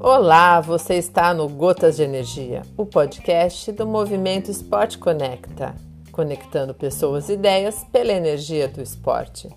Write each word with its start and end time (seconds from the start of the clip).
Olá, 0.00 0.60
você 0.60 0.94
está 0.94 1.34
no 1.34 1.48
Gotas 1.48 1.96
de 1.96 2.04
Energia, 2.04 2.62
o 2.76 2.86
podcast 2.86 3.72
do 3.72 3.86
movimento 3.86 4.50
Esporte 4.50 4.98
Conecta, 4.98 5.74
conectando 6.12 6.72
pessoas 6.72 7.28
e 7.28 7.32
ideias 7.32 7.84
pela 7.90 8.12
energia 8.12 8.68
do 8.68 8.80
esporte. 8.80 9.48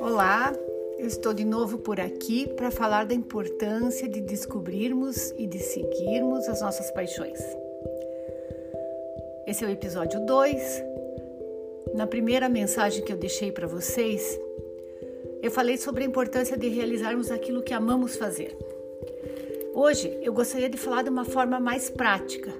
Olá, 0.00 0.52
estou 1.12 1.32
de 1.34 1.44
novo 1.44 1.78
por 1.78 2.00
aqui 2.00 2.48
para 2.56 2.70
falar 2.70 3.04
da 3.04 3.14
importância 3.14 4.08
de 4.08 4.20
descobrirmos 4.20 5.32
e 5.38 5.46
de 5.46 5.58
seguirmos 5.58 6.48
as 6.48 6.60
nossas 6.60 6.90
paixões. 6.90 7.38
Esse 9.46 9.64
é 9.64 9.68
o 9.68 9.70
episódio 9.70 10.24
2 10.24 10.92
na 11.94 12.06
primeira 12.06 12.48
mensagem 12.48 13.04
que 13.04 13.12
eu 13.12 13.16
deixei 13.16 13.52
para 13.52 13.66
vocês, 13.66 14.40
eu 15.42 15.50
falei 15.50 15.76
sobre 15.76 16.04
a 16.04 16.06
importância 16.06 16.56
de 16.56 16.68
realizarmos 16.68 17.30
aquilo 17.30 17.62
que 17.62 17.74
amamos 17.74 18.16
fazer. 18.16 18.56
Hoje 19.74 20.18
eu 20.22 20.32
gostaria 20.32 20.70
de 20.70 20.78
falar 20.78 21.02
de 21.02 21.10
uma 21.10 21.24
forma 21.24 21.60
mais 21.60 21.90
prática, 21.90 22.50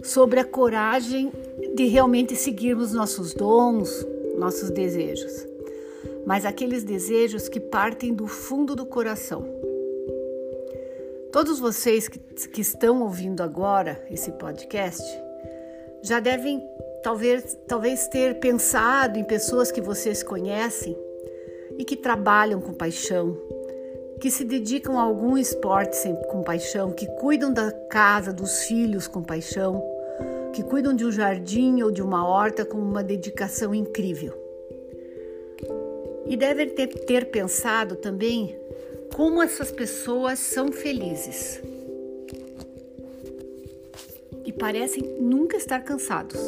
sobre 0.00 0.38
a 0.38 0.44
coragem 0.44 1.32
de 1.74 1.86
realmente 1.86 2.36
seguirmos 2.36 2.92
nossos 2.92 3.34
dons, 3.34 4.06
nossos 4.36 4.70
desejos, 4.70 5.46
mas 6.26 6.44
aqueles 6.44 6.84
desejos 6.84 7.48
que 7.48 7.60
partem 7.60 8.14
do 8.14 8.26
fundo 8.26 8.74
do 8.74 8.86
coração. 8.86 9.44
Todos 11.32 11.58
vocês 11.58 12.08
que, 12.08 12.18
que 12.18 12.60
estão 12.60 13.02
ouvindo 13.02 13.42
agora 13.42 14.04
esse 14.10 14.30
podcast 14.32 15.02
já 16.02 16.20
devem 16.20 16.62
talvez, 17.02 17.56
talvez 17.66 18.06
ter 18.08 18.38
pensado 18.38 19.18
em 19.18 19.24
pessoas 19.24 19.72
que 19.72 19.80
vocês 19.80 20.22
conhecem 20.22 20.96
e 21.78 21.84
que 21.84 21.96
trabalham 21.96 22.60
com 22.60 22.74
paixão, 22.74 23.36
que 24.20 24.30
se 24.30 24.44
dedicam 24.44 24.98
a 24.98 25.02
algum 25.02 25.38
esporte 25.38 25.96
com 26.30 26.42
paixão, 26.42 26.92
que 26.92 27.06
cuidam 27.06 27.52
da 27.52 27.72
casa, 27.72 28.32
dos 28.32 28.64
filhos 28.64 29.08
com 29.08 29.22
paixão, 29.22 29.82
que 30.52 30.62
cuidam 30.62 30.94
de 30.94 31.04
um 31.04 31.10
jardim 31.10 31.82
ou 31.82 31.90
de 31.90 32.02
uma 32.02 32.28
horta 32.28 32.64
com 32.64 32.78
uma 32.78 33.02
dedicação 33.02 33.74
incrível. 33.74 34.41
E 36.26 36.36
devem 36.36 36.68
ter, 36.70 36.88
ter 36.88 37.26
pensado 37.26 37.96
também 37.96 38.56
como 39.14 39.42
essas 39.42 39.70
pessoas 39.70 40.38
são 40.38 40.72
felizes 40.72 41.60
e 44.44 44.52
parecem 44.52 45.02
nunca 45.20 45.56
estar 45.56 45.80
cansados. 45.80 46.40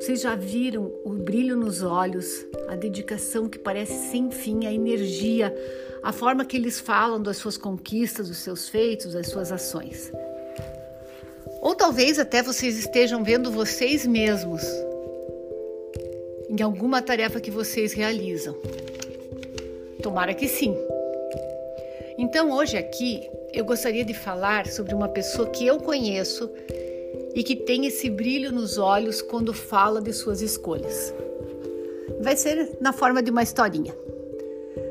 Vocês 0.00 0.20
já 0.20 0.34
viram 0.34 0.92
o 1.04 1.10
brilho 1.10 1.56
nos 1.56 1.82
olhos, 1.82 2.46
a 2.68 2.76
dedicação 2.76 3.48
que 3.48 3.58
parece 3.58 4.10
sem 4.10 4.30
fim, 4.30 4.66
a 4.66 4.72
energia, 4.72 5.54
a 6.02 6.12
forma 6.12 6.44
que 6.44 6.56
eles 6.56 6.80
falam 6.80 7.20
das 7.20 7.36
suas 7.36 7.56
conquistas, 7.56 8.28
dos 8.28 8.38
seus 8.38 8.68
feitos, 8.68 9.12
das 9.12 9.26
suas 9.28 9.52
ações. 9.52 10.12
Ou 11.60 11.74
talvez 11.74 12.18
até 12.18 12.42
vocês 12.42 12.78
estejam 12.78 13.24
vendo 13.24 13.50
vocês 13.50 14.06
mesmos 14.06 14.62
em 16.48 16.62
alguma 16.62 17.02
tarefa 17.02 17.40
que 17.40 17.50
vocês 17.50 17.92
realizam. 17.92 18.56
Tomara 20.02 20.32
que 20.32 20.48
sim. 20.48 20.74
Então, 22.16 22.50
hoje 22.50 22.76
aqui, 22.76 23.28
eu 23.52 23.64
gostaria 23.64 24.04
de 24.04 24.14
falar 24.14 24.66
sobre 24.66 24.94
uma 24.94 25.08
pessoa 25.08 25.48
que 25.50 25.66
eu 25.66 25.78
conheço 25.78 26.50
e 27.34 27.42
que 27.42 27.54
tem 27.54 27.86
esse 27.86 28.08
brilho 28.08 28.50
nos 28.50 28.78
olhos 28.78 29.20
quando 29.20 29.52
fala 29.52 30.00
de 30.00 30.12
suas 30.12 30.40
escolhas. 30.40 31.14
Vai 32.20 32.36
ser 32.36 32.76
na 32.80 32.92
forma 32.92 33.22
de 33.22 33.30
uma 33.30 33.42
historinha. 33.42 33.94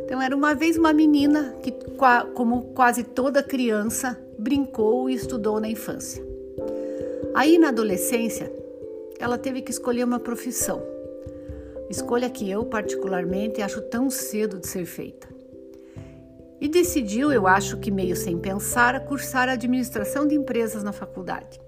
Então, 0.06 0.22
era 0.22 0.36
uma 0.36 0.54
vez 0.54 0.78
uma 0.78 0.94
menina 0.94 1.56
que, 1.62 1.74
como 2.34 2.74
quase 2.74 3.04
toda 3.04 3.44
criança, 3.44 4.18
brincou 4.38 5.10
e 5.10 5.16
estudou 5.16 5.60
na 5.60 5.68
infância. 5.68 6.24
Aí, 7.36 7.58
na 7.58 7.70
adolescência, 7.70 8.52
ela 9.20 9.38
teve 9.38 9.62
que 9.62 9.72
escolher 9.72 10.04
uma 10.04 10.20
profissão. 10.20 10.82
Escolha 11.90 12.30
que 12.30 12.50
eu, 12.50 12.66
particularmente, 12.66 13.62
acho 13.62 13.82
tão 13.82 14.10
cedo 14.10 14.60
de 14.60 14.68
ser 14.68 14.86
feita. 14.86 15.28
E 16.60 16.68
decidiu, 16.68 17.32
eu 17.32 17.48
acho 17.48 17.78
que 17.78 17.92
meio 17.92 18.16
sem 18.16 18.38
pensar, 18.38 19.00
cursar 19.06 19.48
administração 19.48 20.28
de 20.28 20.36
empresas 20.36 20.84
na 20.84 20.92
faculdade. 20.92 21.60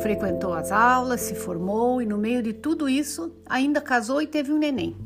Frequentou 0.00 0.54
as 0.54 0.70
aulas, 0.72 1.20
se 1.20 1.34
formou 1.34 2.00
e 2.00 2.06
no 2.06 2.16
meio 2.16 2.42
de 2.42 2.52
tudo 2.52 2.88
isso 2.88 3.34
ainda 3.46 3.80
casou 3.80 4.22
e 4.22 4.26
teve 4.26 4.52
um 4.52 4.58
neném. 4.58 4.96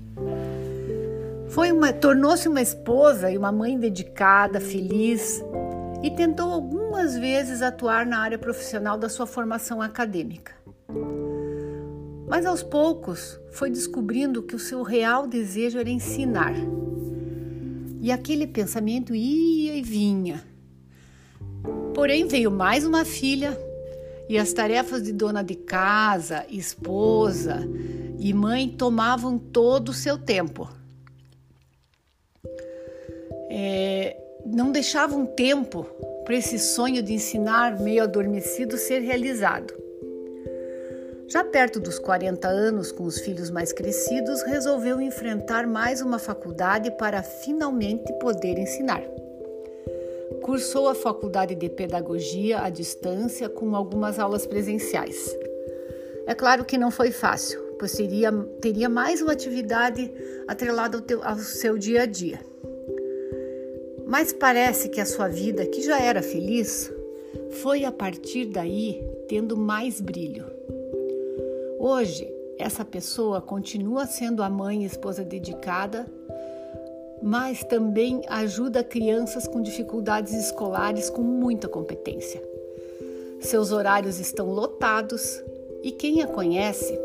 Foi 1.48 1.72
uma, 1.72 1.92
tornou-se 1.92 2.47
uma 2.47 2.60
esposa 2.60 3.30
e 3.30 3.38
uma 3.38 3.50
mãe 3.50 3.78
dedicada, 3.78 4.60
feliz 4.60 5.42
e 6.03 6.10
tentou 6.10 6.53
algumas 6.53 7.16
vezes 7.16 7.62
atuar 7.62 8.06
na 8.06 8.20
área 8.20 8.38
profissional 8.38 8.98
da 8.98 9.09
sua 9.09 9.26
formação 9.26 9.80
acadêmica. 9.80 10.53
Mas 12.28 12.44
aos 12.44 12.62
poucos 12.62 13.41
foi 13.50 13.71
descobrindo 13.71 14.43
que 14.43 14.55
o 14.55 14.59
seu 14.59 14.83
real 14.83 15.27
desejo 15.27 15.78
era 15.78 15.89
ensinar. 15.89 16.55
E 18.00 18.12
aquele 18.12 18.47
pensamento 18.47 19.15
ia 19.15 19.75
e 19.75 19.83
vinha. 19.83 20.44
Porém, 21.94 22.28
veio 22.28 22.50
mais 22.50 22.84
uma 22.84 23.05
filha 23.05 23.59
e 24.28 24.39
as 24.39 24.53
tarefas 24.53 25.03
de 25.03 25.12
dona 25.12 25.43
de 25.43 25.55
casa, 25.55 26.44
esposa 26.50 27.66
e 28.19 28.33
mãe 28.34 28.69
tomavam 28.69 29.39
todo 29.39 29.89
o 29.89 29.95
seu 29.95 30.19
tempo. 30.19 30.69
É, 33.50 34.16
não 34.45 34.71
deixavam 34.71 35.25
tempo 35.25 35.84
para 36.25 36.37
esse 36.37 36.59
sonho 36.59 37.03
de 37.03 37.15
ensinar 37.15 37.81
meio 37.81 38.03
adormecido 38.03 38.77
ser 38.77 39.00
realizado. 39.00 39.88
Já 41.28 41.44
perto 41.44 41.78
dos 41.78 41.99
40 41.99 42.49
anos, 42.49 42.91
com 42.91 43.05
os 43.05 43.19
filhos 43.21 43.50
mais 43.50 43.71
crescidos, 43.71 44.41
resolveu 44.44 44.99
enfrentar 44.99 45.66
mais 45.66 46.00
uma 46.00 46.19
faculdade 46.19 46.91
para 46.93 47.22
finalmente 47.22 48.11
poder 48.15 48.59
ensinar. 48.59 49.03
Cursou 50.41 50.89
a 50.89 50.94
faculdade 50.94 51.55
de 51.55 51.69
pedagogia 51.69 52.62
à 52.62 52.71
distância 52.71 53.47
com 53.47 53.77
algumas 53.77 54.19
aulas 54.19 54.47
presenciais. 54.47 55.37
É 56.27 56.34
claro 56.34 56.65
que 56.65 56.78
não 56.78 56.91
foi 56.91 57.11
fácil, 57.11 57.60
pois 57.78 57.93
teria, 57.93 58.33
teria 58.62 58.89
mais 58.89 59.21
uma 59.21 59.33
atividade 59.33 60.10
atrelada 60.49 60.97
ao, 60.97 61.03
teu, 61.03 61.22
ao 61.22 61.37
seu 61.37 61.77
dia 61.77 62.05
a 62.05 62.06
dia. 62.06 62.41
Mas 64.06 64.33
parece 64.33 64.89
que 64.89 64.99
a 64.99 65.05
sua 65.05 65.28
vida, 65.28 65.66
que 65.66 65.83
já 65.83 66.00
era 66.00 66.22
feliz, 66.22 66.91
foi 67.50 67.84
a 67.84 67.93
partir 67.93 68.47
daí 68.47 69.05
tendo 69.28 69.59
mais 69.59 70.00
brilho. 70.00 70.56
Hoje, 71.78 72.28
essa 72.59 72.84
pessoa 72.84 73.41
continua 73.41 74.06
sendo 74.06 74.43
a 74.43 74.50
mãe 74.50 74.83
e 74.83 74.87
esposa 74.87 75.25
dedicada 75.25 76.06
mas 77.21 77.65
também 77.65 78.22
ajuda 78.28 78.84
crianças 78.84 79.44
com 79.49 79.61
dificuldades 79.61 80.33
escolares 80.33 81.11
com 81.11 81.21
muita 81.21 81.66
competência. 81.66 82.41
Seus 83.41 83.72
horários 83.72 84.21
estão 84.21 84.49
lotados 84.53 85.43
e 85.83 85.91
quem 85.91 86.22
a 86.22 86.28
conhece 86.28 86.97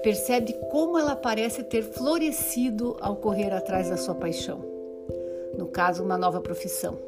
percebe 0.00 0.52
como 0.70 0.96
ela 0.96 1.16
parece 1.16 1.64
ter 1.64 1.82
florescido 1.82 2.96
ao 3.00 3.16
correr 3.16 3.52
atrás 3.52 3.90
da 3.90 3.96
sua 3.96 4.14
paixão 4.14 4.70
no 5.56 5.66
caso, 5.66 6.02
uma 6.02 6.16
nova 6.16 6.40
profissão. 6.40 6.98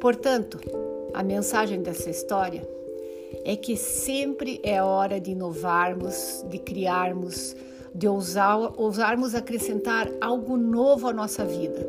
Portanto, 0.00 0.58
a 1.12 1.22
mensagem 1.22 1.82
dessa 1.82 2.10
história 2.10 2.66
é 3.44 3.56
que 3.56 3.76
sempre 3.76 4.60
é 4.62 4.82
hora 4.82 5.20
de 5.20 5.32
inovarmos, 5.32 6.44
de 6.48 6.58
criarmos 6.58 7.56
de 7.94 8.08
ousar, 8.08 8.58
ousarmos 8.80 9.34
acrescentar 9.34 10.10
algo 10.20 10.56
novo 10.56 11.08
à 11.08 11.12
nossa 11.12 11.44
vida. 11.44 11.86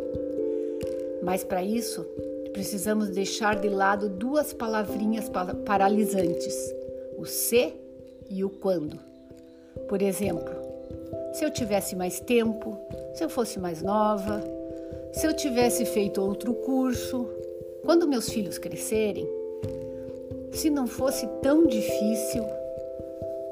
Mas 1.23 1.43
para 1.43 1.63
isso, 1.63 2.05
precisamos 2.51 3.09
deixar 3.09 3.55
de 3.55 3.69
lado 3.69 4.09
duas 4.09 4.53
palavrinhas 4.53 5.29
paralisantes: 5.65 6.73
o 7.17 7.25
se 7.25 7.73
e 8.29 8.43
o 8.43 8.49
quando. 8.49 8.99
Por 9.87 10.01
exemplo, 10.01 10.53
se 11.33 11.45
eu 11.45 11.51
tivesse 11.51 11.95
mais 11.95 12.19
tempo, 12.19 12.77
se 13.13 13.23
eu 13.23 13.29
fosse 13.29 13.59
mais 13.59 13.81
nova, 13.81 14.43
se 15.13 15.25
eu 15.25 15.33
tivesse 15.33 15.85
feito 15.85 16.21
outro 16.21 16.53
curso, 16.53 17.27
quando 17.83 18.07
meus 18.07 18.29
filhos 18.29 18.57
crescerem, 18.57 19.27
se 20.53 20.69
não 20.69 20.87
fosse 20.87 21.27
tão 21.41 21.65
difícil, 21.65 22.43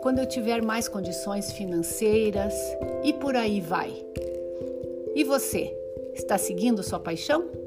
quando 0.02 0.20
eu 0.20 0.26
tiver 0.26 0.62
mais 0.62 0.88
condições 0.88 1.52
financeiras 1.52 2.54
e 3.04 3.14
por 3.14 3.36
aí 3.36 3.60
vai. 3.60 3.94
E 5.16 5.24
você, 5.24 5.76
está 6.14 6.38
seguindo 6.38 6.84
sua 6.84 7.00
paixão? 7.00 7.61